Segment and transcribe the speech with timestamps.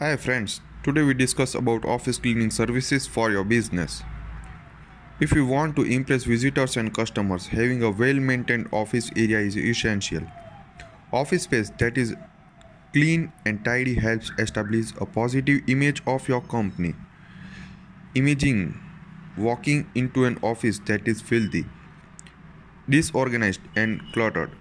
[0.00, 4.04] Hi friends, today we discuss about office cleaning services for your business.
[5.18, 10.22] If you want to impress visitors and customers, having a well-maintained office area is essential.
[11.12, 12.14] Office space that is
[12.92, 16.94] clean and tidy helps establish a positive image of your company.
[18.14, 18.80] Imaging
[19.36, 21.64] walking into an office that is filthy,
[22.88, 24.52] disorganized and cluttered.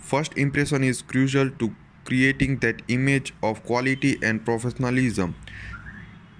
[0.00, 1.72] First impression is crucial to
[2.04, 5.34] creating that image of quality and professionalism.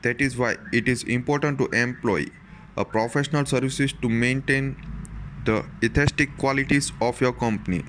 [0.02, 2.26] That is why it is important to employ
[2.76, 4.76] a professional services to maintain
[5.44, 7.84] the aesthetic qualities of your company.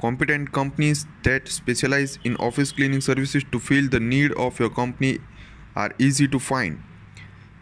[0.00, 5.18] Competent companies that specialize in office cleaning services to fill the need of your company
[5.74, 6.82] are easy to find.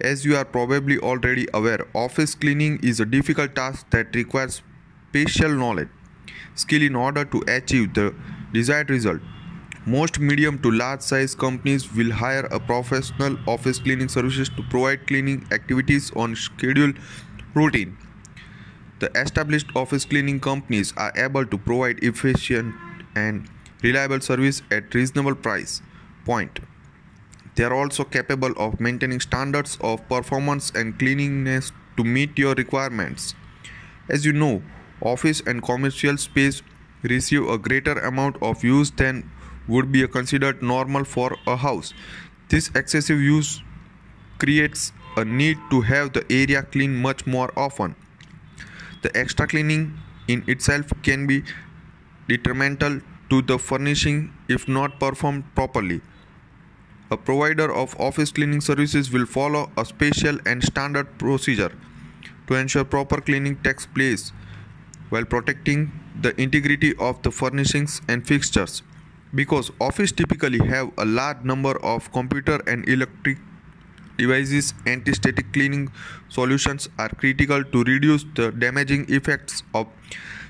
[0.00, 4.62] As you are probably already aware, office cleaning is a difficult task that requires
[5.10, 5.88] special knowledge,
[6.54, 8.14] skill in order to achieve the
[8.54, 9.20] desired result.
[9.84, 15.06] Most medium to large size companies will hire a professional office cleaning services to provide
[15.06, 16.94] cleaning activities on schedule
[17.54, 17.98] routine.
[19.00, 22.74] The established office cleaning companies are able to provide efficient
[23.14, 23.50] and
[23.82, 25.82] reliable service at reasonable price
[26.24, 26.60] point.
[27.56, 33.34] They are also capable of maintaining standards of performance and cleanliness to meet your requirements.
[34.08, 34.62] As you know,
[35.00, 36.62] office and commercial space
[37.04, 39.30] receive a greater amount of use than
[39.68, 41.94] would be considered normal for a house.
[42.48, 43.62] This excessive use
[44.38, 47.94] creates a need to have the area cleaned much more often.
[49.02, 51.44] The extra cleaning in itself can be
[52.28, 56.00] detrimental to the furnishing if not performed properly.
[57.10, 61.72] A provider of office cleaning services will follow a special and standard procedure
[62.48, 64.32] to ensure proper cleaning takes place
[65.10, 68.82] while protecting the integrity of the furnishings and fixtures.
[69.34, 73.38] Because office typically have a large number of computer and electric
[74.16, 75.90] devices anti-static cleaning
[76.28, 79.88] solutions are critical to reduce the damaging effects of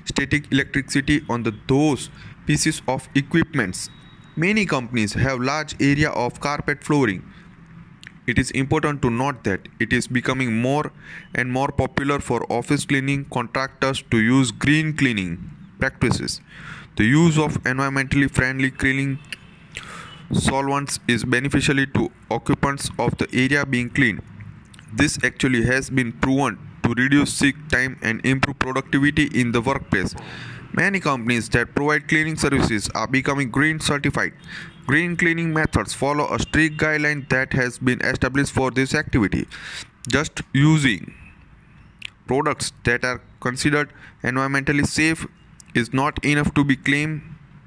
[0.05, 2.09] static electricity on the those
[2.45, 3.89] pieces of equipments.
[4.35, 7.23] Many companies have large area of carpet flooring
[8.27, 10.91] it is important to note that it is becoming more
[11.33, 16.41] and more popular for office cleaning contractors to use green cleaning practices.
[16.97, 19.19] The use of environmentally friendly cleaning
[20.31, 24.21] solvents is beneficial to occupants of the area being cleaned.
[24.93, 30.15] This actually has been proven to reduce sick time and improve productivity in the workplace.
[30.77, 34.33] Many companies that provide cleaning services are becoming green certified.
[34.85, 39.47] Green cleaning methods follow a strict guideline that has been established for this activity.
[40.09, 41.13] Just using
[42.27, 45.25] products that are considered environmentally safe
[45.73, 47.21] is not enough to be claimed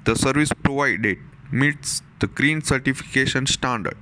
[0.05, 1.17] the service provided
[1.51, 3.97] meets the green certification standard.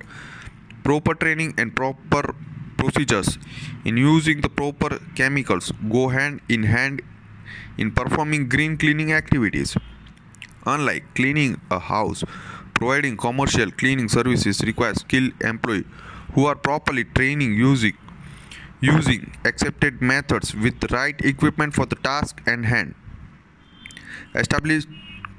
[0.84, 2.34] Proper training and proper
[2.76, 3.38] procedures
[3.86, 7.00] in using the proper chemicals go hand in hand
[7.76, 9.76] in performing green cleaning activities.
[10.66, 12.24] Unlike cleaning a house,
[12.78, 15.84] Providing commercial cleaning services requires skilled employees
[16.34, 17.96] who are properly training using
[18.80, 22.94] using accepted methods with right equipment for the task and hand.
[24.36, 24.86] Established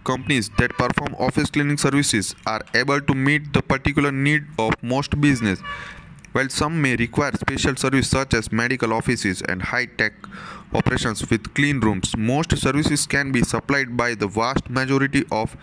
[0.03, 5.22] companies that perform office cleaning services are able to meet the particular need of most
[5.22, 5.62] business.
[6.32, 10.14] While some may require special service such as medical offices and high-tech
[10.74, 15.58] operations with clean rooms, most services can be supplied by the vast majority of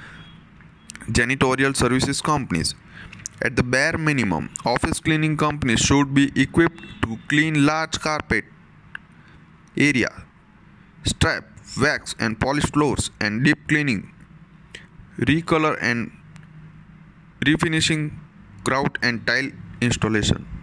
[1.11, 2.75] janitorial services companies.
[3.43, 8.45] At the bare minimum, office cleaning companies should be equipped to clean large carpet
[9.77, 10.25] area,
[11.05, 11.45] strap,
[11.81, 14.11] wax and polish floors and deep cleaning,
[15.19, 16.11] recolor and
[17.45, 18.19] refinishing
[18.65, 19.51] grout and tile
[19.81, 20.56] installation.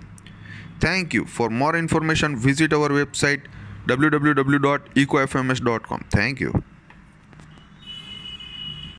[0.84, 1.26] Thank you.
[1.26, 3.44] For more information, visit our website
[3.88, 6.06] www.ecofms.com.
[6.12, 6.64] Thank you.